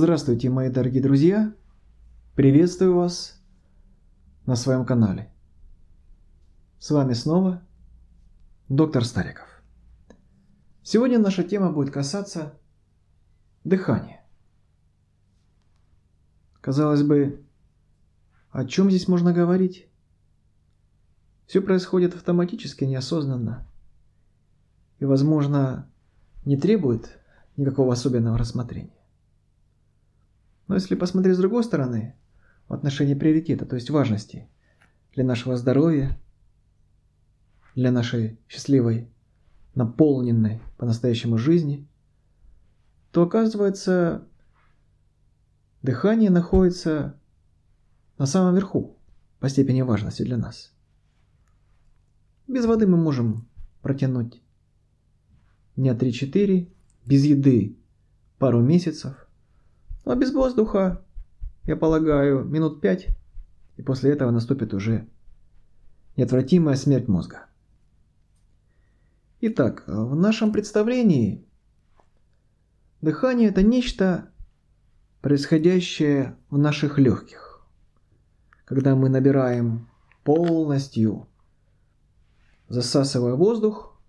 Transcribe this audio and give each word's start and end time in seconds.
Здравствуйте, 0.00 0.48
мои 0.48 0.70
дорогие 0.70 1.02
друзья! 1.02 1.52
Приветствую 2.36 2.94
вас 2.94 3.42
на 4.46 4.54
своем 4.54 4.86
канале. 4.86 5.28
С 6.78 6.92
вами 6.92 7.14
снова 7.14 7.66
доктор 8.68 9.04
Стариков. 9.04 9.48
Сегодня 10.84 11.18
наша 11.18 11.42
тема 11.42 11.72
будет 11.72 11.92
касаться 11.92 12.54
дыхания. 13.64 14.24
Казалось 16.60 17.02
бы, 17.02 17.44
о 18.52 18.66
чем 18.66 18.90
здесь 18.90 19.08
можно 19.08 19.32
говорить? 19.32 19.88
Все 21.48 21.60
происходит 21.60 22.14
автоматически, 22.14 22.84
неосознанно. 22.84 23.66
И, 25.00 25.04
возможно, 25.04 25.90
не 26.44 26.56
требует 26.56 27.18
никакого 27.56 27.94
особенного 27.94 28.38
рассмотрения. 28.38 28.97
Но 30.68 30.74
если 30.74 30.94
посмотреть 30.94 31.36
с 31.36 31.40
другой 31.40 31.64
стороны, 31.64 32.14
в 32.68 32.74
отношении 32.74 33.14
приоритета, 33.14 33.64
то 33.64 33.74
есть 33.74 33.88
важности 33.88 34.48
для 35.14 35.24
нашего 35.24 35.56
здоровья, 35.56 36.20
для 37.74 37.90
нашей 37.90 38.38
счастливой, 38.48 39.10
наполненной 39.74 40.60
по-настоящему 40.76 41.38
жизни, 41.38 41.88
то 43.10 43.22
оказывается, 43.22 44.28
дыхание 45.82 46.28
находится 46.28 47.18
на 48.18 48.26
самом 48.26 48.54
верху 48.54 48.98
по 49.40 49.48
степени 49.48 49.80
важности 49.80 50.22
для 50.22 50.36
нас. 50.36 50.74
Без 52.46 52.66
воды 52.66 52.86
мы 52.86 52.98
можем 52.98 53.48
протянуть 53.80 54.42
дня 55.76 55.94
3-4, 55.94 56.70
без 57.06 57.24
еды 57.24 57.78
пару 58.38 58.60
месяцев– 58.60 59.16
ну 60.08 60.14
а 60.14 60.16
без 60.16 60.32
воздуха, 60.32 61.04
я 61.64 61.76
полагаю, 61.76 62.42
минут 62.42 62.80
пять, 62.80 63.08
и 63.76 63.82
после 63.82 64.10
этого 64.10 64.30
наступит 64.30 64.72
уже 64.72 65.06
неотвратимая 66.16 66.76
смерть 66.76 67.08
мозга. 67.08 67.44
Итак, 69.42 69.84
в 69.86 70.16
нашем 70.16 70.50
представлении 70.50 71.46
дыхание– 73.02 73.48
это 73.50 73.62
нечто, 73.62 74.30
происходящее 75.20 76.38
в 76.48 76.56
наших 76.56 76.98
легких. 76.98 77.60
Когда 78.64 78.96
мы 78.96 79.10
набираем 79.10 79.90
полностью, 80.24 81.28
засасывая 82.70 83.34
воздух 83.34 84.00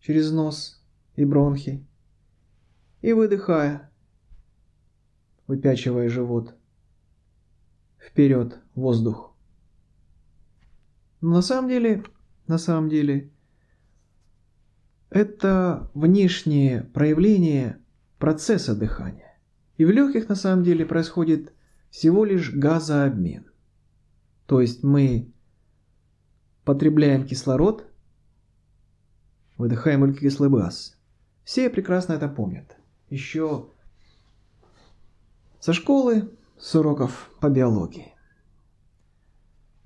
через 0.00 0.30
нос 0.30 0.82
и 1.14 1.26
бронхи, 1.26 1.86
и 3.02 3.12
выдыхая– 3.12 3.84
выпячивая 5.48 6.08
живот. 6.08 6.54
Вперед, 7.98 8.60
воздух. 8.76 9.34
Но 11.20 11.30
на 11.30 11.42
самом 11.42 11.68
деле, 11.68 12.04
на 12.46 12.58
самом 12.58 12.88
деле, 12.88 13.32
это 15.10 15.90
внешнее 15.94 16.82
проявление 16.82 17.80
процесса 18.18 18.76
дыхания. 18.76 19.38
И 19.78 19.84
в 19.84 19.90
легких 19.90 20.28
на 20.28 20.36
самом 20.36 20.62
деле 20.62 20.86
происходит 20.86 21.52
всего 21.90 22.24
лишь 22.24 22.52
газообмен. 22.52 23.50
То 24.46 24.60
есть 24.60 24.82
мы 24.82 25.32
потребляем 26.64 27.26
кислород, 27.26 27.90
выдыхаем 29.56 30.02
углекислый 30.02 30.50
газ. 30.50 30.96
Все 31.44 31.70
прекрасно 31.70 32.12
это 32.12 32.28
помнят. 32.28 32.76
Еще 33.08 33.70
со 35.60 35.72
школы, 35.72 36.30
с 36.58 36.74
уроков 36.74 37.30
по 37.40 37.48
биологии. 37.48 38.14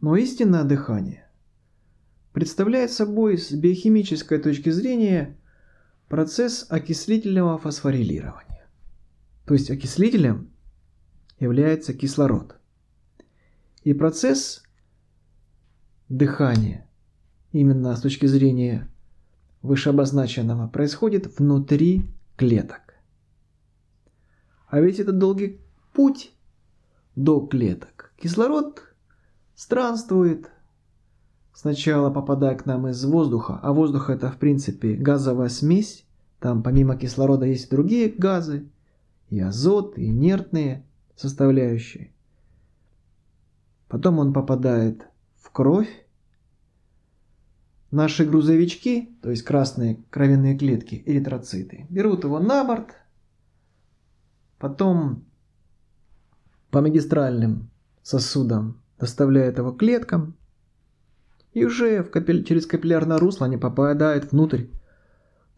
Но 0.00 0.16
истинное 0.16 0.64
дыхание 0.64 1.28
представляет 2.32 2.90
собой 2.90 3.38
с 3.38 3.52
биохимической 3.52 4.38
точки 4.38 4.70
зрения 4.70 5.38
процесс 6.08 6.66
окислительного 6.68 7.58
фосфорилирования. 7.58 8.68
То 9.46 9.54
есть 9.54 9.70
окислителем 9.70 10.50
является 11.38 11.94
кислород. 11.94 12.56
И 13.82 13.94
процесс 13.94 14.62
дыхания, 16.08 16.88
именно 17.52 17.96
с 17.96 18.00
точки 18.00 18.26
зрения 18.26 18.88
вышеобозначенного, 19.62 20.68
происходит 20.68 21.38
внутри 21.38 22.06
клеток. 22.36 22.94
А 24.68 24.80
ведь 24.80 25.00
это 25.00 25.12
долгий 25.12 25.61
путь 25.92 26.32
до 27.16 27.40
клеток. 27.40 28.12
Кислород 28.16 28.82
странствует, 29.54 30.50
сначала 31.52 32.10
попадая 32.10 32.56
к 32.56 32.66
нам 32.66 32.88
из 32.88 33.04
воздуха, 33.04 33.58
а 33.62 33.72
воздух 33.72 34.10
это 34.10 34.30
в 34.30 34.38
принципе 34.38 34.94
газовая 34.94 35.48
смесь, 35.48 36.04
там 36.40 36.62
помимо 36.62 36.96
кислорода 36.96 37.46
есть 37.46 37.70
другие 37.70 38.08
газы, 38.08 38.68
и 39.30 39.40
азот, 39.40 39.96
и 39.96 40.10
инертные 40.10 40.84
составляющие. 41.16 42.12
Потом 43.88 44.18
он 44.18 44.32
попадает 44.32 45.06
в 45.36 45.50
кровь. 45.50 45.88
Наши 47.90 48.24
грузовички, 48.24 49.16
то 49.22 49.30
есть 49.30 49.42
красные 49.42 50.02
кровяные 50.10 50.56
клетки, 50.56 51.02
эритроциты, 51.04 51.86
берут 51.90 52.24
его 52.24 52.40
на 52.40 52.64
борт, 52.64 52.94
потом 54.58 55.24
по 56.72 56.80
магистральным 56.80 57.70
сосудам 58.02 58.82
доставляет 58.98 59.58
его 59.58 59.72
клеткам, 59.72 60.36
и 61.52 61.64
уже 61.66 62.02
в 62.02 62.10
капиль... 62.10 62.44
через 62.44 62.66
капиллярное 62.66 63.18
русло 63.18 63.46
они 63.46 63.58
попадают 63.58 64.32
внутрь 64.32 64.64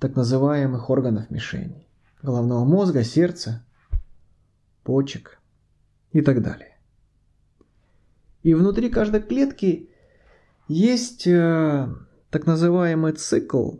так 0.01 0.17
называемых 0.17 0.91
органов 0.91 1.31
мишени. 1.31 1.87
Головного 2.21 2.65
мозга, 2.65 3.05
сердца, 3.05 3.65
почек 4.83 5.39
и 6.11 6.21
так 6.21 6.43
далее. 6.43 6.77
И 8.43 8.53
внутри 8.55 8.91
каждой 8.91 9.23
клетки 9.23 9.91
есть 10.67 11.29
э, 11.29 11.95
так 12.31 12.47
называемый 12.47 13.13
цикл 13.13 13.77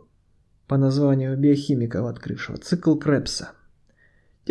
по 0.67 0.77
названию 0.77 1.37
биохимиков 1.37 2.05
открывшего, 2.05 2.57
цикл 2.57 2.95
Крепса– 2.95 3.51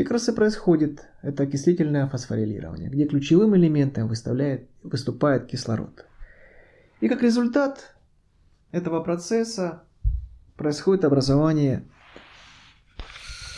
как 0.02 0.12
раз 0.12 0.28
и 0.28 0.32
происходит 0.32 1.06
это 1.22 1.44
окислительное 1.44 2.08
фосфорилирование, 2.08 2.90
где 2.90 3.06
ключевым 3.06 3.56
элементом 3.56 4.08
выставляет, 4.08 4.68
выступает 4.82 5.46
кислород. 5.46 6.04
И 7.00 7.08
как 7.08 7.22
результат 7.22 7.94
этого 8.72 9.00
процесса 9.02 9.84
происходит 10.56 11.04
образование 11.04 11.84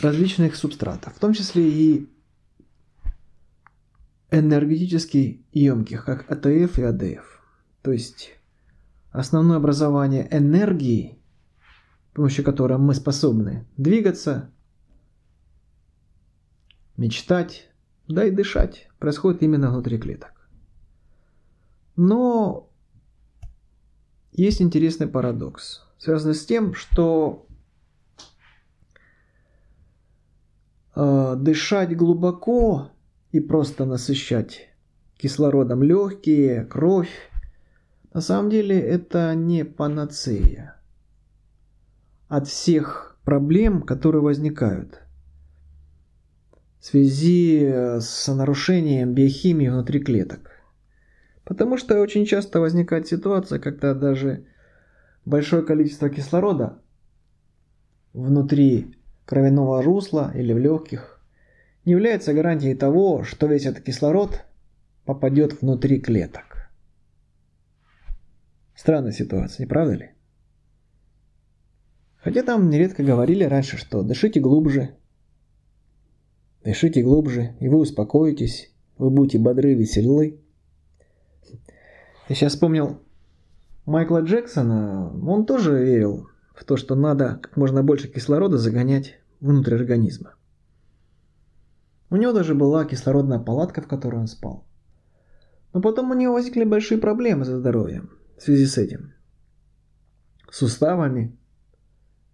различных 0.01 0.55
субстратов, 0.55 1.15
в 1.15 1.19
том 1.19 1.33
числе 1.33 1.67
и 1.67 2.09
энергетически 4.29 5.45
емких, 5.53 6.05
как 6.05 6.29
АТФ 6.29 6.77
и 6.77 6.83
АДФ. 6.83 7.41
То 7.81 7.91
есть 7.91 8.31
основное 9.11 9.57
образование 9.57 10.27
энергии, 10.29 11.17
с 12.11 12.15
помощью 12.15 12.43
которой 12.43 12.77
мы 12.77 12.93
способны 12.93 13.65
двигаться, 13.77 14.51
мечтать, 16.97 17.69
да 18.07 18.25
и 18.25 18.31
дышать 18.31 18.89
происходит 18.99 19.43
именно 19.43 19.69
внутри 19.69 19.97
клеток. 19.97 20.49
Но 21.95 22.69
есть 24.31 24.61
интересный 24.61 25.07
парадокс, 25.07 25.85
связанный 25.97 26.35
с 26.35 26.45
тем, 26.45 26.73
что 26.73 27.47
э, 30.95 31.35
дышать 31.37 31.95
глубоко 31.95 32.91
и 33.31 33.39
просто 33.39 33.85
насыщать 33.85 34.69
кислородом 35.17 35.81
легкие, 35.81 36.65
кровь, 36.65 37.31
на 38.13 38.21
самом 38.21 38.49
деле 38.49 38.79
это 38.79 39.33
не 39.35 39.65
панацея 39.65 40.79
от 42.27 42.47
всех 42.47 43.19
проблем, 43.23 43.81
которые 43.81 44.21
возникают– 44.21 45.01
в 46.79 46.85
связи 46.85 47.63
э, 47.63 47.99
с 47.99 48.33
нарушением 48.33 49.13
биохимии 49.13 49.67
внутри 49.67 49.99
клеток. 49.99 50.51
Потому 51.43 51.77
что 51.77 51.99
очень 52.01 52.25
часто 52.25 52.59
возникает 52.59 53.07
ситуация, 53.07 53.59
когда 53.59 53.93
даже 53.93 54.45
большое 55.25 55.63
количество 55.63 56.09
кислорода 56.09 56.81
внутри 58.13 58.95
кровяного 59.25 59.81
русла 59.81 60.31
или 60.35 60.53
в 60.53 60.57
легких 60.57 61.21
не 61.85 61.91
является 61.93 62.33
гарантией 62.33 62.75
того, 62.75 63.23
что 63.23 63.47
весь 63.47 63.65
этот 63.65 63.83
кислород 63.83 64.41
попадет 65.05 65.61
внутри 65.61 65.99
клеток. 65.99 66.69
Странная 68.75 69.11
ситуация, 69.11 69.63
не 69.63 69.67
правда 69.67 69.93
ли? 69.93 70.11
Хотя 72.17 72.43
там 72.43 72.69
нередко 72.69 73.03
говорили 73.03 73.43
раньше, 73.43 73.77
что 73.77 74.03
дышите 74.03 74.39
глубже, 74.39 74.97
Дышите 76.67 77.01
глубже, 77.01 77.55
и 77.61 77.69
вы 77.69 77.77
успокоитесь, 77.77 78.73
вы 78.97 79.09
будете 79.09 79.39
бодры, 79.39 79.73
веселы. 79.73 80.41
Я 82.27 82.35
сейчас 82.35 82.51
вспомнил 82.51 82.99
Майкла 83.85 84.19
Джексона, 84.19 85.13
он 85.25 85.45
тоже 85.45 85.81
верил 85.81 86.27
в 86.53 86.65
то, 86.65 86.75
что 86.75 86.95
надо 86.95 87.39
как 87.41 87.55
можно 87.55 87.83
больше 87.83 88.09
кислорода 88.09 88.57
загонять 88.57 89.17
внутрь 89.39 89.75
организма. 89.75 90.35
У 92.09 92.17
него 92.17 92.33
даже 92.33 92.53
была 92.53 92.83
кислородная 92.83 93.39
палатка, 93.39 93.81
в 93.81 93.87
которой 93.87 94.17
он 94.19 94.27
спал. 94.27 94.65
Но 95.71 95.79
потом 95.79 96.11
у 96.11 96.15
него 96.15 96.33
возникли 96.33 96.65
большие 96.65 96.99
проблемы 96.99 97.45
со 97.45 97.57
здоровьем 97.57 98.09
в 98.37 98.43
связи 98.43 98.65
с 98.65 98.77
этим. 98.77 99.13
Суставами, 100.51 101.33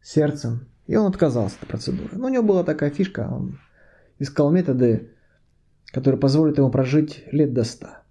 сердцем. 0.02 0.70
И 0.88 0.96
он 0.96 1.06
отказался 1.06 1.58
от 1.62 1.68
процедуры. 1.68 2.18
Но 2.18 2.26
у 2.26 2.30
него 2.30 2.42
была 2.42 2.64
такая 2.64 2.90
фишка, 2.90 3.30
он 3.32 3.60
искал 4.20 4.52
методы, 4.52 5.12
которые 5.88 6.20
позволят 6.20 6.58
ему 6.58 6.72
прожить 6.72 7.24
лет 7.32 7.54
до 7.54 7.64
ста. 7.64 8.04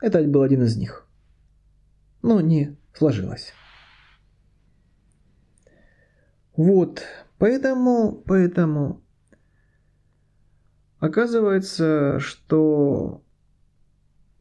Это 0.00 0.22
был 0.22 0.42
один 0.42 0.62
из 0.62 0.76
них. 0.76 1.06
Но 2.22 2.40
не 2.40 2.76
сложилось. 2.92 3.52
Вот, 6.56 7.02
поэтому, 7.38 8.12
поэтому 8.26 9.04
оказывается, 10.98 12.18
что 12.18 13.22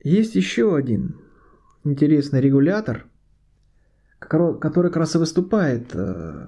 есть 0.03 0.35
еще 0.35 0.75
один 0.75 1.21
интересный 1.83 2.41
регулятор, 2.41 3.07
который 4.19 4.89
как 4.89 4.97
раз 4.97 5.15
и 5.15 5.19
выступает 5.19 5.93
э, 5.93 6.47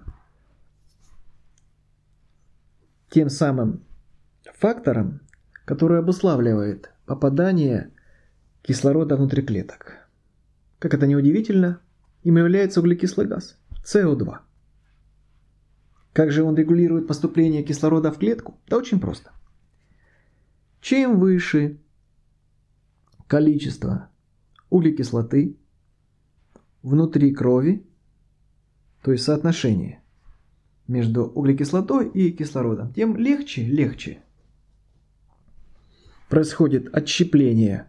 тем 3.09 3.29
самым 3.29 3.83
фактором, 4.59 5.21
который 5.65 5.99
обуславливает 5.99 6.91
попадание 7.05 7.91
кислорода 8.61 9.15
внутрь 9.15 9.41
клеток. 9.41 10.09
Как 10.79 10.93
это 10.93 11.07
неудивительно, 11.07 11.81
им 12.23 12.37
является 12.37 12.81
углекислый 12.81 13.25
газ– 13.25 13.57
СО2. 13.85 14.39
Как 16.11 16.31
же 16.31 16.43
он 16.43 16.55
регулирует 16.55 17.07
поступление 17.07 17.63
кислорода 17.63 18.11
в 18.11 18.17
клетку? 18.17 18.59
Да 18.67 18.77
очень 18.77 18.99
просто. 18.99 19.31
Чем 20.81 21.19
выше 21.19 21.79
количество 23.27 24.09
углекислоты 24.69 25.57
внутри 26.81 27.33
крови, 27.33 27.85
то 29.03 29.13
есть 29.13 29.23
соотношение 29.23 30.01
между 30.87 31.25
углекислотой 31.25 32.09
и 32.09 32.31
кислородом, 32.31 32.91
тем 32.93 33.15
легче, 33.15 33.63
легче 33.63 34.21
происходит 36.29 36.95
отщепление 36.95 37.87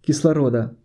кислорода 0.00 0.76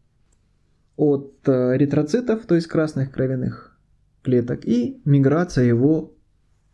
от 0.96 1.48
э, 1.48 1.78
эритроцитов, 1.78 2.46
то 2.46 2.56
есть 2.56 2.68
красных 2.68 3.12
кровяных 3.12 3.78
клеток, 4.22 4.66
и 4.66 5.02
миграция 5.06 5.64
его 5.64 6.14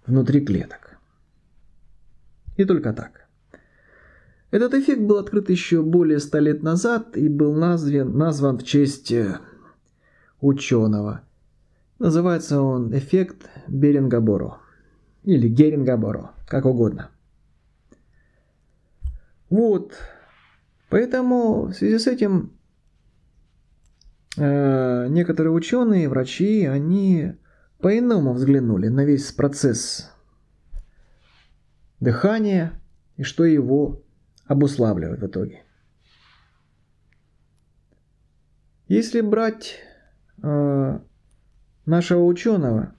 внутри 0.05 0.43
клеток. 0.43 0.97
И 2.57 2.65
только 2.65 2.93
так. 2.93 3.27
Этот 4.51 4.73
эффект 4.73 5.01
был 5.01 5.17
открыт 5.17 5.49
еще 5.49 5.81
более 5.81 6.19
ста 6.19 6.39
лет 6.39 6.63
назад 6.63 7.17
и 7.17 7.27
был 7.27 7.53
назван, 7.53 8.17
назван 8.17 8.57
в 8.57 8.63
честь 8.63 9.11
э, 9.11 9.39
ученого. 10.41 11.21
Называется 11.99 12.61
он 12.61 12.95
эффект 12.97 13.49
Беринга-Боро 13.67 14.57
или 15.23 15.47
Геринга-Боро, 15.47 16.31
как 16.47 16.65
угодно. 16.65 17.09
Вот. 19.49 19.93
Поэтому 20.89 21.67
в 21.67 21.73
связи 21.73 21.97
с 21.97 22.07
этим 22.07 22.57
э, 24.37 25.07
некоторые 25.09 25.51
ученые, 25.51 26.09
врачи, 26.09 26.65
они 26.65 27.33
по-иному 27.79 28.33
взглянули 28.33 28.87
на 28.87 29.05
весь 29.05 29.31
процесс 29.31 30.11
дыхания 31.99 32.81
и 33.17 33.23
что 33.23 33.43
его 33.45 34.03
обуславливает 34.45 35.21
в 35.21 35.27
итоге. 35.27 35.63
Если 38.87 39.21
брать 39.21 39.79
э, 40.43 40.99
нашего 41.85 42.23
ученого, 42.23 42.95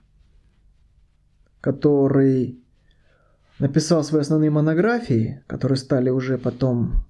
который 1.61 2.61
написал 3.59 4.03
свои 4.03 4.21
основные 4.21 4.49
монографии, 4.49 5.41
которые 5.47 5.77
стали 5.77 6.09
уже 6.09 6.37
потом 6.37 7.05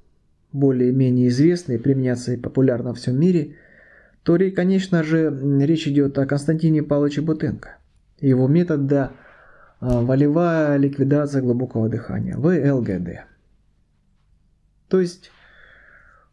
более-менее 0.54 1.28
известны 1.28 1.74
и 1.74 1.78
применяться 1.78 2.34
и 2.34 2.38
популярно 2.38 2.90
во 2.90 2.96
всем 2.96 3.20
мире, 3.20 3.56
то, 4.24 4.38
конечно 4.56 5.04
же, 5.04 5.30
речь 5.62 5.88
идет 5.88 6.18
о 6.18 6.26
Константине 6.26 6.84
Павловиче 6.84 7.22
Бутенко. 7.22 7.78
Его 8.20 8.48
метода 8.48 9.12
волевая 9.80 10.78
ликвидация 10.78 11.42
глубокого 11.42 11.88
дыхания, 11.88 12.36
ВЛГД. 12.38 13.26
То 14.88 15.00
есть 15.00 15.32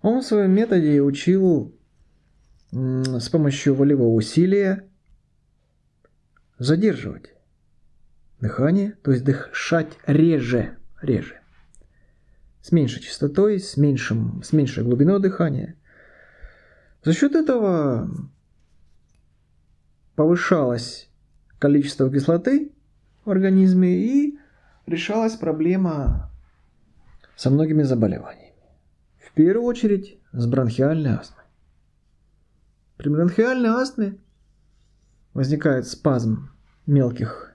он 0.00 0.20
в 0.20 0.24
своем 0.24 0.52
методе 0.52 1.00
учил 1.02 1.74
с 2.72 3.28
помощью 3.28 3.74
волевого 3.74 4.14
усилия 4.14 4.84
задерживать 6.58 7.33
дыхание, 8.40 8.92
то 9.02 9.10
есть 9.10 9.24
дышать 9.24 9.98
реже, 10.06 10.76
реже. 11.00 11.40
С 12.60 12.72
меньшей 12.72 13.02
частотой, 13.02 13.60
с, 13.60 13.76
меньшим, 13.76 14.42
с 14.42 14.52
меньшей 14.52 14.84
глубиной 14.84 15.20
дыхания. 15.20 15.76
За 17.02 17.12
счет 17.12 17.34
этого 17.34 18.08
повышалось 20.14 21.10
количество 21.58 22.10
кислоты 22.10 22.72
в 23.24 23.30
организме 23.30 23.96
и 23.96 24.38
решалась 24.86 25.36
проблема 25.36 26.30
со 27.36 27.50
многими 27.50 27.82
заболеваниями. 27.82 28.54
В 29.18 29.32
первую 29.32 29.66
очередь 29.66 30.18
с 30.32 30.46
бронхиальной 30.46 31.14
астмой. 31.14 31.44
При 32.96 33.08
бронхиальной 33.08 33.70
астме 33.70 34.18
возникает 35.32 35.86
спазм 35.86 36.50
мелких 36.86 37.53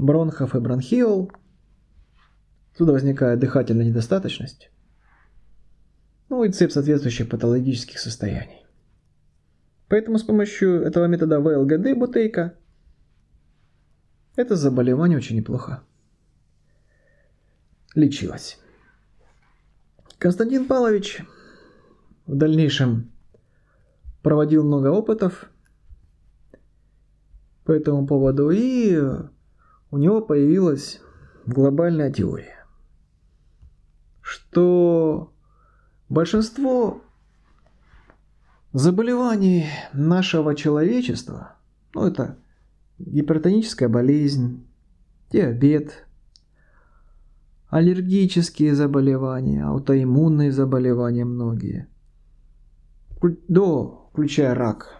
бронхов 0.00 0.54
и 0.54 0.60
бронхиол. 0.60 1.30
Отсюда 2.72 2.92
возникает 2.92 3.38
дыхательная 3.38 3.84
недостаточность. 3.84 4.70
Ну 6.28 6.44
и 6.44 6.50
цепь 6.50 6.72
соответствующих 6.72 7.28
патологических 7.28 7.98
состояний. 7.98 8.64
Поэтому 9.88 10.18
с 10.18 10.22
помощью 10.22 10.82
этого 10.82 11.06
метода 11.06 11.40
ВЛГД 11.40 11.98
бутейка 11.98 12.54
это 14.36 14.56
заболевание 14.56 15.18
очень 15.18 15.36
неплохо 15.36 15.82
лечилось. 17.94 18.58
Константин 20.18 20.66
Павлович 20.66 21.22
в 22.26 22.36
дальнейшем 22.36 23.10
проводил 24.22 24.64
много 24.64 24.88
опытов 24.88 25.50
по 27.64 27.72
этому 27.72 28.06
поводу 28.06 28.50
и 28.50 28.96
у 29.90 29.98
него 29.98 30.20
появилась 30.20 31.00
глобальная 31.46 32.12
теория, 32.12 32.64
что 34.20 35.32
большинство 36.08 37.02
заболеваний 38.72 39.66
нашего 39.92 40.54
человечества, 40.54 41.56
ну 41.94 42.06
это 42.06 42.38
гипертоническая 42.98 43.88
болезнь, 43.88 44.66
диабет, 45.32 46.06
аллергические 47.68 48.74
заболевания, 48.74 49.64
аутоиммунные 49.64 50.52
заболевания 50.52 51.24
многие, 51.24 51.88
до, 53.48 54.08
включая 54.12 54.54
рак, 54.54 54.96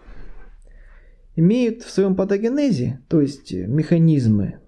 имеют 1.35 1.83
в 1.83 1.89
своем 1.89 2.15
патогенезе, 2.15 3.01
то 3.07 3.21
есть 3.21 3.53
механизмы 3.53 4.60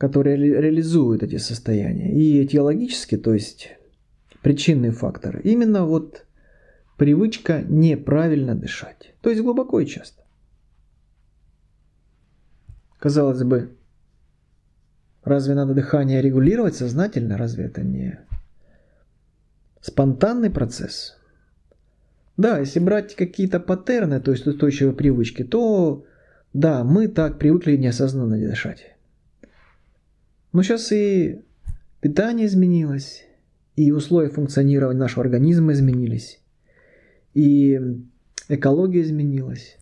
которые 0.00 0.38
реализуют 0.38 1.22
эти 1.22 1.36
состояния. 1.36 2.10
И 2.10 2.42
этиологически, 2.42 3.18
то 3.18 3.34
есть 3.34 3.76
причинные 4.40 4.92
факторы, 4.92 5.42
именно 5.44 5.84
вот 5.84 6.24
привычка 6.96 7.60
неправильно 7.68 8.54
дышать. 8.54 9.12
То 9.20 9.28
есть 9.28 9.42
глубоко 9.42 9.78
и 9.78 9.84
часто. 9.84 10.24
Казалось 12.98 13.42
бы, 13.42 13.76
разве 15.22 15.54
надо 15.54 15.74
дыхание 15.74 16.22
регулировать 16.22 16.76
сознательно? 16.76 17.36
Разве 17.36 17.66
это 17.66 17.82
не 17.82 18.20
спонтанный 19.82 20.50
процесс? 20.50 21.18
Да, 22.38 22.58
если 22.58 22.80
брать 22.80 23.14
какие-то 23.14 23.60
паттерны, 23.60 24.18
то 24.18 24.30
есть 24.30 24.46
устойчивые 24.46 24.94
привычки, 24.94 25.44
то 25.44 26.06
да, 26.54 26.84
мы 26.84 27.06
так 27.06 27.38
привыкли 27.38 27.76
неосознанно 27.76 28.38
дышать. 28.38 28.96
Но 30.52 30.62
сейчас 30.62 30.90
и 30.92 31.42
питание 32.00 32.46
изменилось, 32.46 33.24
и 33.76 33.92
условия 33.92 34.30
функционирования 34.30 34.98
нашего 34.98 35.22
организма 35.24 35.72
изменились, 35.72 36.40
и 37.34 37.80
экология 38.48 39.02
изменилась. 39.02 39.78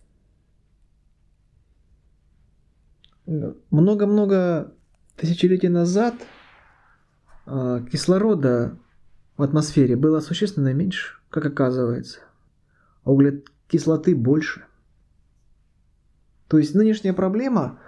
Много-много 3.69 4.73
тысячелетий 5.15 5.69
назад 5.69 6.15
а, 7.45 7.81
кислорода 7.81 8.77
в 9.37 9.43
атмосфере 9.43 9.95
было 9.95 10.19
существенно 10.19 10.73
меньше, 10.73 11.17
как 11.29 11.45
оказывается, 11.45 12.19
а 13.03 13.11
углекислоты 13.11 14.15
больше. 14.15 14.65
То 16.47 16.57
есть 16.57 16.73
нынешняя 16.73 17.13
проблема 17.13 17.79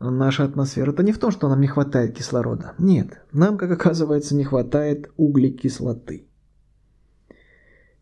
нашей 0.00 0.46
атмосферы 0.46 0.92
это 0.92 1.02
не 1.02 1.12
в 1.12 1.18
том, 1.18 1.30
что 1.30 1.48
нам 1.48 1.60
не 1.60 1.66
хватает 1.66 2.16
кислорода. 2.16 2.74
Нет, 2.78 3.22
нам, 3.32 3.58
как 3.58 3.70
оказывается, 3.70 4.34
не 4.34 4.44
хватает 4.44 5.10
углекислоты. 5.16 6.26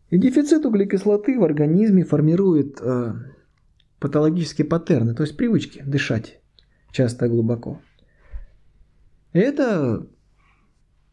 И 0.09 0.17
дефицит 0.17 0.65
углекислоты 0.65 1.37
в 1.37 1.43
организме 1.43 2.03
формирует 2.03 2.79
э, 2.81 3.13
патологические 3.99 4.65
паттерны, 4.65 5.13
то 5.13 5.23
есть 5.23 5.37
привычки 5.37 5.83
дышать 5.85 6.39
часто 6.91 7.27
глубоко. 7.27 7.81
И 9.33 9.39
это 9.39 10.07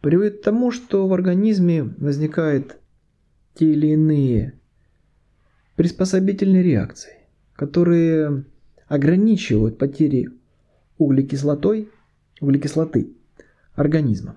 приводит 0.01 0.41
к 0.41 0.45
тому, 0.45 0.71
что 0.71 1.07
в 1.09 1.13
организме 1.13 1.83
возникают 1.83 2.79
те 3.55 3.73
или 3.73 3.89
иные 3.89 4.59
приспособительные 5.75 6.63
реакции, 6.63 7.27
которые 7.55 8.45
ограничивают 8.89 9.79
потери 9.79 10.31
углекислотой, 10.99 11.91
углекислоты 12.41 13.13
организма. 13.75 14.37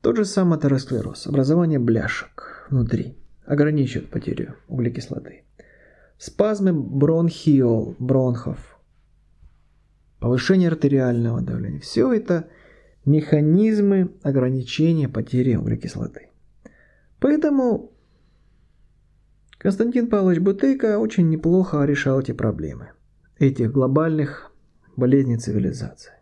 Тот 0.00 0.16
же 0.16 0.24
самый 0.24 0.58
атеросклероз, 0.58 1.26
образование 1.26 1.78
бляшек 1.78 2.66
внутри, 2.70 3.16
ограничивает 3.44 4.10
потерю 4.10 4.56
углекислоты. 4.66 5.44
Спазмы 6.18 6.72
бронхиол, 6.72 7.96
бронхов, 7.98 8.78
повышение 10.18 10.68
артериального 10.68 11.40
давления. 11.40 11.80
Все 11.80 12.12
это 12.12 12.48
механизмы 13.04 14.12
ограничения 14.22 15.08
потери 15.08 15.56
углекислоты. 15.56 16.30
Поэтому 17.18 17.92
Константин 19.58 20.08
Павлович 20.08 20.38
Бутейко 20.38 20.98
очень 20.98 21.28
неплохо 21.28 21.84
решал 21.84 22.20
эти 22.20 22.32
проблемы, 22.32 22.92
этих 23.40 23.72
глобальных 23.72 24.52
болезней 24.96 25.38
цивилизации. 25.38 26.12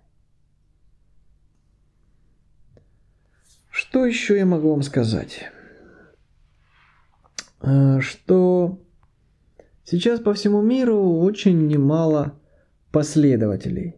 Что 3.70 4.06
еще 4.06 4.37
я 4.38 4.46
могу 4.46 4.70
вам 4.70 4.82
сказать? 4.82 5.50
Э, 7.60 8.00
что 8.00 8.80
сейчас 9.84 10.20
по 10.20 10.32
всему 10.32 10.62
миру 10.62 11.18
очень 11.18 11.66
немало 11.66 12.38
последователей 12.92 13.96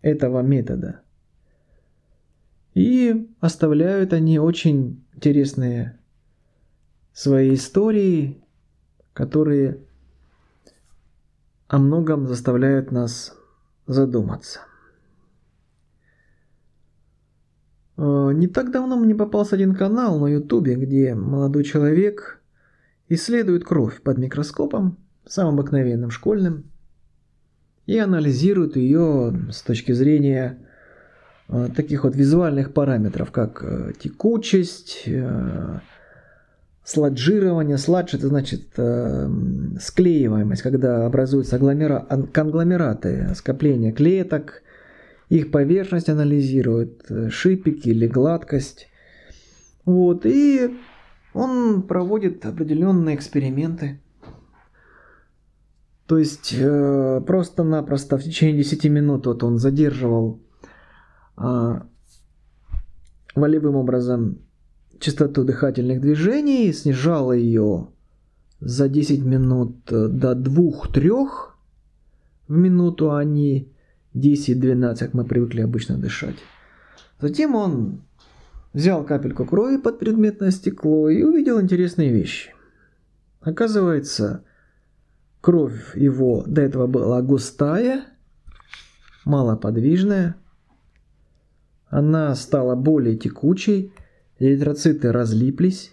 этого 0.00 0.40
метода. 0.40 1.00
И 2.74 3.28
оставляют 3.40 4.12
они 4.12 4.38
очень 4.38 5.04
интересные 5.12 5.98
свои 7.12 7.54
истории, 7.54 8.44
которые 9.12 9.89
о 11.70 11.78
многом 11.78 12.26
заставляют 12.26 12.90
нас 12.90 13.32
задуматься. 13.86 14.58
Э, 17.96 18.32
не 18.34 18.48
так 18.48 18.72
давно 18.72 18.96
мне 18.96 19.14
попался 19.14 19.54
один 19.54 19.76
канал 19.76 20.18
на 20.18 20.26
ютубе, 20.26 20.74
где 20.74 21.14
молодой 21.14 21.62
человек 21.62 22.42
исследует 23.08 23.64
кровь 23.64 24.02
под 24.02 24.18
микроскопом, 24.18 24.98
самым 25.24 25.60
обыкновенным 25.60 26.10
школьным, 26.10 26.64
и 27.86 27.96
анализирует 27.98 28.74
ее 28.74 29.32
с 29.52 29.62
точки 29.62 29.92
зрения 29.92 30.58
э, 31.48 31.68
таких 31.76 32.02
вот 32.02 32.16
визуальных 32.16 32.74
параметров, 32.74 33.30
как 33.30 33.62
э, 33.62 33.92
текучесть, 33.96 35.08
сладжирование. 36.90 37.78
Сладж 37.78 38.14
это 38.14 38.28
значит 38.28 38.68
склеиваемость, 39.80 40.62
когда 40.62 41.06
образуются 41.06 41.58
конгломераты, 41.58 43.34
скопления 43.34 43.92
клеток, 43.92 44.62
их 45.30 45.52
поверхность 45.52 46.08
анализирует, 46.08 47.08
э, 47.08 47.30
шипики 47.30 47.88
или 47.88 48.06
гладкость. 48.06 48.88
Вот, 49.84 50.26
и 50.26 50.76
он 51.32 51.82
проводит 51.82 52.44
определенные 52.44 53.14
эксперименты. 53.14 54.00
То 56.06 56.18
есть 56.18 56.52
э, 56.58 57.22
просто-напросто 57.24 58.18
в 58.18 58.24
течение 58.24 58.56
10 58.64 58.84
минут 58.86 59.26
вот 59.26 59.44
он 59.44 59.58
задерживал 59.58 60.40
э, 61.38 61.80
волевым 63.36 63.76
образом 63.76 64.40
частоту 65.00 65.44
дыхательных 65.44 66.00
движений, 66.00 66.72
снижал 66.72 67.32
ее 67.32 67.88
за 68.60 68.88
10 68.88 69.24
минут 69.24 69.90
э, 69.90 70.08
до 70.08 70.32
2-3 70.32 71.28
в 72.48 72.56
минуту, 72.56 73.14
они 73.14 73.72
10-12, 74.14 74.98
как 74.98 75.14
мы 75.14 75.24
привыкли 75.24 75.62
обычно 75.62 75.96
дышать. 75.96 76.36
Затем 77.20 77.54
он 77.54 78.02
взял 78.72 79.04
капельку 79.04 79.44
крови 79.44 79.78
под 79.78 79.98
предметное 79.98 80.50
стекло 80.50 81.08
и 81.08 81.22
увидел 81.22 81.60
интересные 81.60 82.12
вещи. 82.12 82.54
Оказывается, 83.40 84.44
кровь 85.40 85.96
его 85.96 86.44
до 86.46 86.60
этого 86.60 86.86
была 86.86 87.22
густая, 87.22 88.04
малоподвижная. 89.24 90.36
Она 91.88 92.34
стала 92.34 92.74
более 92.74 93.16
текучей, 93.16 93.92
эритроциты 94.40 95.12
разлиплись, 95.12 95.92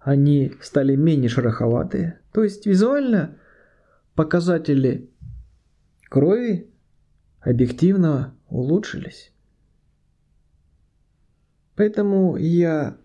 они 0.00 0.52
стали 0.60 0.96
менее 0.96 1.30
шероховатые. 1.30 2.18
То 2.32 2.42
есть 2.42 2.66
визуально 2.66 3.38
показатели 4.14 5.08
крови 6.10 6.70
объективно 7.40 8.34
улучшились. 8.48 9.32
Поэтому 11.76 12.36
я 12.36 12.98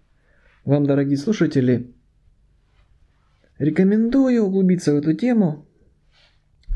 вам, 0.66 0.86
дорогие 0.86 1.18
слушатели, 1.18 1.94
рекомендую 3.58 4.44
углубиться 4.44 4.94
в 4.94 4.98
эту 4.98 5.14
тему, 5.14 5.66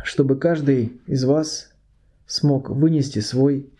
чтобы 0.03 0.37
каждый 0.39 1.01
из 1.07 1.25
вас 1.25 1.73
смог 2.25 2.69
вынести 2.69 3.19
свой 3.19 3.73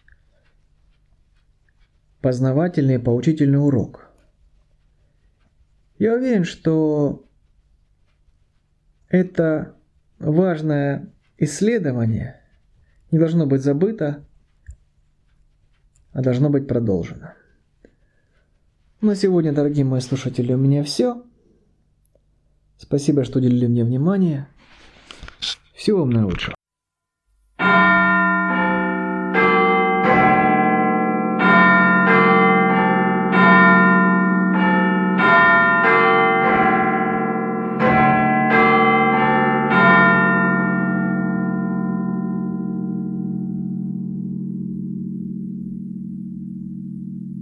познавательный 2.22 2.96
и 2.96 3.00
поучительный 3.00 3.64
урок. 3.64 4.10
Я 6.00 6.14
уверен, 6.16 6.44
что 6.44 7.26
это 9.10 9.76
важное 10.20 11.12
исследование– 11.38 12.38
не 13.12 13.20
должно 13.20 13.46
быть 13.46 13.62
забыто, 13.62 14.26
а 16.14 16.22
должно 16.22 16.50
быть 16.50 16.68
продолжено. 16.68 17.34
На 19.02 19.16
сегодня, 19.16 19.52
дорогие 19.52 19.84
мои 19.84 20.00
слушатели, 20.00 20.54
у 20.54 20.58
меня 20.58 20.84
все. 20.84 21.24
Спасибо, 22.78 23.24
что 23.24 23.40
уделили 23.40 23.68
мне 23.68 23.84
внимание. 23.84 24.48
Всего 25.74 26.00
вам 26.00 26.12
наилучшего. 26.12 26.61